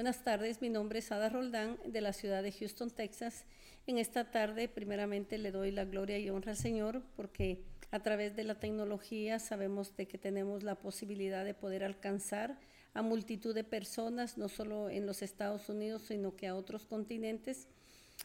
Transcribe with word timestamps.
Buenas 0.00 0.24
tardes, 0.24 0.62
mi 0.62 0.70
nombre 0.70 1.00
es 1.00 1.12
Ada 1.12 1.28
Roldán 1.28 1.76
de 1.84 2.00
la 2.00 2.14
ciudad 2.14 2.42
de 2.42 2.52
Houston, 2.52 2.90
Texas. 2.90 3.44
En 3.86 3.98
esta 3.98 4.30
tarde, 4.30 4.66
primeramente, 4.66 5.36
le 5.36 5.50
doy 5.50 5.72
la 5.72 5.84
gloria 5.84 6.18
y 6.18 6.30
honra 6.30 6.52
al 6.52 6.56
Señor 6.56 7.02
porque 7.16 7.60
a 7.90 8.00
través 8.00 8.34
de 8.34 8.44
la 8.44 8.54
tecnología 8.54 9.38
sabemos 9.38 9.94
de 9.98 10.08
que 10.08 10.16
tenemos 10.16 10.62
la 10.62 10.76
posibilidad 10.76 11.44
de 11.44 11.52
poder 11.52 11.84
alcanzar 11.84 12.58
a 12.94 13.02
multitud 13.02 13.54
de 13.54 13.62
personas, 13.62 14.38
no 14.38 14.48
solo 14.48 14.88
en 14.88 15.04
los 15.04 15.20
Estados 15.20 15.68
Unidos, 15.68 16.04
sino 16.08 16.34
que 16.34 16.46
a 16.46 16.54
otros 16.56 16.86
continentes. 16.86 17.68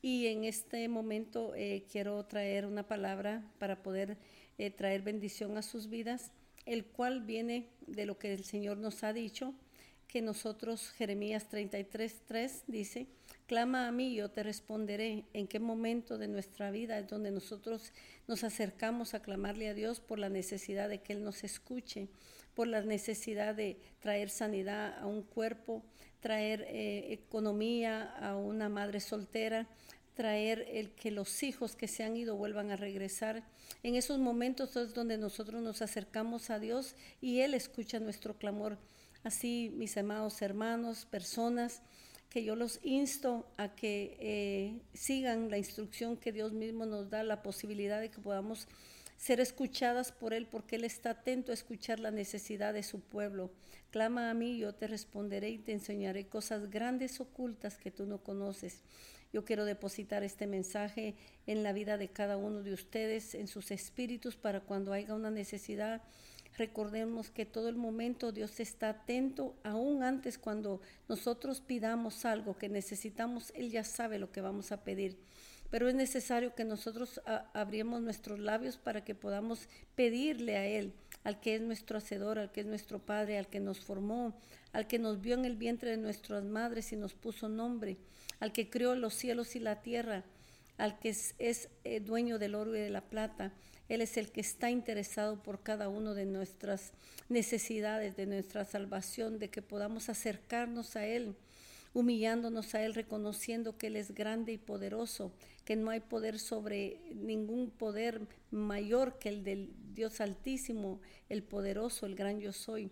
Y 0.00 0.28
en 0.28 0.44
este 0.44 0.86
momento 0.86 1.52
eh, 1.56 1.84
quiero 1.90 2.24
traer 2.26 2.64
una 2.64 2.86
palabra 2.86 3.42
para 3.58 3.82
poder 3.82 4.18
eh, 4.58 4.70
traer 4.70 5.02
bendición 5.02 5.58
a 5.58 5.62
sus 5.62 5.88
vidas, 5.88 6.30
el 6.64 6.84
cual 6.84 7.22
viene 7.22 7.70
de 7.88 8.06
lo 8.06 8.18
que 8.18 8.32
el 8.32 8.44
Señor 8.44 8.76
nos 8.76 9.02
ha 9.02 9.12
dicho, 9.12 9.52
que 10.08 10.22
nosotros, 10.22 10.90
Jeremías 10.90 11.48
33.3 11.50 12.62
dice, 12.66 13.06
clama 13.46 13.88
a 13.88 13.92
mí 13.92 14.12
y 14.12 14.16
yo 14.16 14.30
te 14.30 14.42
responderé. 14.42 15.24
¿En 15.32 15.46
qué 15.46 15.58
momento 15.58 16.18
de 16.18 16.28
nuestra 16.28 16.70
vida 16.70 16.98
es 16.98 17.08
donde 17.08 17.30
nosotros 17.30 17.92
nos 18.26 18.44
acercamos 18.44 19.14
a 19.14 19.20
clamarle 19.20 19.68
a 19.68 19.74
Dios 19.74 20.00
por 20.00 20.18
la 20.18 20.28
necesidad 20.28 20.88
de 20.88 21.00
que 21.00 21.12
Él 21.12 21.24
nos 21.24 21.44
escuche, 21.44 22.08
por 22.54 22.68
la 22.68 22.82
necesidad 22.82 23.54
de 23.54 23.78
traer 24.00 24.30
sanidad 24.30 24.98
a 24.98 25.06
un 25.06 25.22
cuerpo, 25.22 25.84
traer 26.20 26.62
eh, 26.68 27.12
economía 27.12 28.02
a 28.02 28.36
una 28.36 28.68
madre 28.68 29.00
soltera, 29.00 29.68
traer 30.14 30.66
el 30.72 30.90
que 30.92 31.10
los 31.10 31.42
hijos 31.42 31.76
que 31.76 31.88
se 31.88 32.02
han 32.02 32.16
ido 32.16 32.36
vuelvan 32.36 32.70
a 32.70 32.76
regresar. 32.76 33.44
En 33.82 33.94
esos 33.94 34.18
momentos 34.18 34.74
es 34.76 34.94
donde 34.94 35.18
nosotros 35.18 35.62
nos 35.62 35.82
acercamos 35.82 36.48
a 36.48 36.58
Dios 36.58 36.96
y 37.20 37.40
Él 37.40 37.52
escucha 37.52 38.00
nuestro 38.00 38.38
clamor. 38.38 38.78
Así, 39.26 39.72
mis 39.74 39.96
amados 39.96 40.40
hermanos, 40.40 41.04
personas, 41.04 41.82
que 42.30 42.44
yo 42.44 42.54
los 42.54 42.78
insto 42.84 43.50
a 43.56 43.74
que 43.74 44.16
eh, 44.20 44.80
sigan 44.94 45.50
la 45.50 45.58
instrucción 45.58 46.16
que 46.16 46.30
Dios 46.30 46.52
mismo 46.52 46.86
nos 46.86 47.10
da, 47.10 47.24
la 47.24 47.42
posibilidad 47.42 48.00
de 48.00 48.08
que 48.08 48.20
podamos 48.20 48.68
ser 49.16 49.40
escuchadas 49.40 50.12
por 50.12 50.32
Él, 50.32 50.46
porque 50.46 50.76
Él 50.76 50.84
está 50.84 51.10
atento 51.10 51.50
a 51.50 51.54
escuchar 51.54 51.98
la 51.98 52.12
necesidad 52.12 52.72
de 52.72 52.84
su 52.84 53.00
pueblo. 53.00 53.50
Clama 53.90 54.30
a 54.30 54.34
mí, 54.34 54.58
yo 54.58 54.76
te 54.76 54.86
responderé 54.86 55.50
y 55.50 55.58
te 55.58 55.72
enseñaré 55.72 56.28
cosas 56.28 56.70
grandes 56.70 57.20
ocultas 57.20 57.78
que 57.78 57.90
tú 57.90 58.06
no 58.06 58.22
conoces. 58.22 58.84
Yo 59.32 59.44
quiero 59.44 59.64
depositar 59.64 60.22
este 60.22 60.46
mensaje 60.46 61.16
en 61.48 61.64
la 61.64 61.72
vida 61.72 61.98
de 61.98 62.10
cada 62.10 62.36
uno 62.36 62.62
de 62.62 62.72
ustedes, 62.72 63.34
en 63.34 63.48
sus 63.48 63.72
espíritus, 63.72 64.36
para 64.36 64.60
cuando 64.60 64.92
haya 64.92 65.16
una 65.16 65.32
necesidad. 65.32 66.00
Recordemos 66.56 67.30
que 67.30 67.44
todo 67.46 67.68
el 67.68 67.76
momento 67.76 68.32
Dios 68.32 68.60
está 68.60 68.88
atento, 68.90 69.54
aún 69.62 70.02
antes 70.02 70.38
cuando 70.38 70.80
nosotros 71.08 71.60
pidamos 71.60 72.24
algo 72.24 72.56
que 72.56 72.68
necesitamos, 72.68 73.52
Él 73.54 73.70
ya 73.70 73.84
sabe 73.84 74.18
lo 74.18 74.32
que 74.32 74.40
vamos 74.40 74.72
a 74.72 74.82
pedir 74.82 75.18
pero 75.70 75.88
es 75.88 75.94
necesario 75.94 76.54
que 76.54 76.64
nosotros 76.64 77.20
abriemos 77.52 78.00
nuestros 78.00 78.38
labios 78.38 78.76
para 78.76 79.04
que 79.04 79.14
podamos 79.14 79.68
pedirle 79.94 80.56
a 80.56 80.66
Él, 80.66 80.92
al 81.24 81.40
que 81.40 81.56
es 81.56 81.60
nuestro 81.60 81.98
hacedor, 81.98 82.38
al 82.38 82.52
que 82.52 82.60
es 82.60 82.66
nuestro 82.66 83.00
Padre, 83.00 83.38
al 83.38 83.48
que 83.48 83.60
nos 83.60 83.80
formó, 83.80 84.38
al 84.72 84.86
que 84.86 84.98
nos 84.98 85.20
vio 85.20 85.34
en 85.34 85.44
el 85.44 85.56
vientre 85.56 85.90
de 85.90 85.96
nuestras 85.96 86.44
madres 86.44 86.92
y 86.92 86.96
nos 86.96 87.14
puso 87.14 87.48
nombre, 87.48 87.96
al 88.38 88.52
que 88.52 88.70
creó 88.70 88.94
los 88.94 89.14
cielos 89.14 89.56
y 89.56 89.58
la 89.58 89.82
tierra, 89.82 90.24
al 90.78 90.98
que 90.98 91.08
es, 91.08 91.68
eh, 91.84 92.00
dueño 92.00 92.38
del 92.38 92.54
oro 92.54 92.76
y 92.76 92.80
de 92.80 92.90
la 92.90 93.00
plata. 93.00 93.52
Él 93.88 94.00
es 94.00 94.16
el 94.16 94.30
que 94.30 94.40
está 94.40 94.70
interesado 94.70 95.42
por 95.42 95.62
cada 95.62 95.88
una 95.88 96.14
de 96.14 96.26
nuestras 96.26 96.92
necesidades, 97.28 98.16
de 98.16 98.26
nuestra 98.26 98.64
salvación, 98.64 99.38
de 99.38 99.48
que 99.48 99.62
podamos 99.62 100.08
acercarnos 100.08 100.96
a 100.96 101.06
Él 101.06 101.36
humillándonos 101.96 102.74
a 102.74 102.84
Él, 102.84 102.92
reconociendo 102.92 103.78
que 103.78 103.86
Él 103.86 103.96
es 103.96 104.12
grande 104.14 104.52
y 104.52 104.58
poderoso, 104.58 105.32
que 105.64 105.76
no 105.76 105.88
hay 105.88 106.00
poder 106.00 106.38
sobre 106.38 107.00
ningún 107.14 107.70
poder 107.70 108.20
mayor 108.50 109.18
que 109.18 109.30
el 109.30 109.44
del 109.44 109.70
Dios 109.94 110.20
Altísimo, 110.20 111.00
el 111.30 111.42
poderoso, 111.42 112.04
el 112.04 112.14
gran 112.14 112.38
yo 112.38 112.52
soy. 112.52 112.90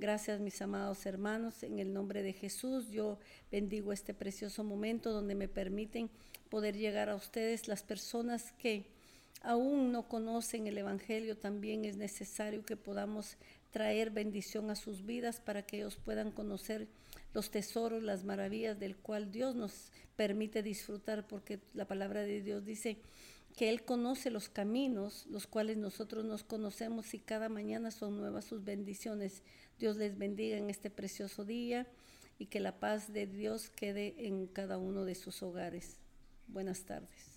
Gracias 0.00 0.40
mis 0.40 0.60
amados 0.62 1.06
hermanos, 1.06 1.62
en 1.62 1.78
el 1.78 1.92
nombre 1.92 2.24
de 2.24 2.32
Jesús 2.32 2.90
yo 2.90 3.20
bendigo 3.52 3.92
este 3.92 4.14
precioso 4.14 4.64
momento 4.64 5.12
donde 5.12 5.36
me 5.36 5.46
permiten 5.46 6.10
poder 6.48 6.76
llegar 6.76 7.08
a 7.08 7.14
ustedes, 7.14 7.68
las 7.68 7.84
personas 7.84 8.50
que 8.58 8.84
aún 9.40 9.92
no 9.92 10.08
conocen 10.08 10.66
el 10.66 10.78
Evangelio, 10.78 11.36
también 11.36 11.84
es 11.84 11.96
necesario 11.96 12.64
que 12.64 12.76
podamos 12.76 13.36
traer 13.70 14.10
bendición 14.10 14.70
a 14.70 14.76
sus 14.76 15.04
vidas 15.04 15.40
para 15.40 15.62
que 15.62 15.78
ellos 15.78 15.96
puedan 15.96 16.30
conocer 16.32 16.88
los 17.32 17.50
tesoros, 17.50 18.02
las 18.02 18.24
maravillas 18.24 18.78
del 18.78 18.96
cual 18.96 19.30
Dios 19.30 19.54
nos 19.54 19.92
permite 20.16 20.62
disfrutar, 20.62 21.26
porque 21.26 21.60
la 21.74 21.86
palabra 21.86 22.22
de 22.22 22.42
Dios 22.42 22.64
dice 22.64 22.98
que 23.56 23.70
Él 23.70 23.84
conoce 23.84 24.30
los 24.30 24.48
caminos, 24.48 25.26
los 25.26 25.46
cuales 25.46 25.76
nosotros 25.76 26.24
nos 26.24 26.44
conocemos 26.44 27.14
y 27.14 27.18
cada 27.18 27.48
mañana 27.48 27.90
son 27.90 28.18
nuevas 28.18 28.44
sus 28.44 28.64
bendiciones. 28.64 29.42
Dios 29.78 29.96
les 29.96 30.18
bendiga 30.18 30.56
en 30.56 30.70
este 30.70 30.90
precioso 30.90 31.44
día 31.44 31.86
y 32.38 32.46
que 32.46 32.60
la 32.60 32.78
paz 32.78 33.12
de 33.12 33.26
Dios 33.26 33.70
quede 33.70 34.14
en 34.26 34.46
cada 34.46 34.78
uno 34.78 35.04
de 35.04 35.14
sus 35.14 35.42
hogares. 35.42 35.98
Buenas 36.48 36.84
tardes. 36.84 37.29